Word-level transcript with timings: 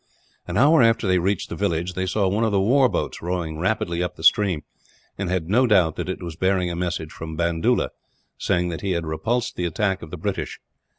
An 0.47 0.57
hour 0.57 0.81
after 0.81 1.07
they 1.07 1.19
reached 1.19 1.49
the 1.49 1.55
village, 1.55 1.93
they 1.93 2.07
saw 2.07 2.27
one 2.27 2.43
of 2.43 2.51
the 2.51 2.59
war 2.59 2.89
boats 2.89 3.21
rowing 3.21 3.59
rapidly 3.59 4.01
up 4.01 4.15
the 4.15 4.23
stream; 4.23 4.63
and 5.15 5.29
had 5.29 5.47
no 5.47 5.67
doubt 5.67 5.95
that 5.97 6.09
it 6.09 6.23
was 6.23 6.35
bearing 6.35 6.71
a 6.71 6.75
message 6.75 7.11
from 7.11 7.37
Bandoola, 7.37 7.91
saying 8.39 8.69
that 8.69 8.81
he 8.81 8.93
had 8.93 9.05
repulsed 9.05 9.57
the 9.57 9.65
attack 9.65 10.01
of 10.01 10.09
the 10.09 10.17
British. 10.17 10.59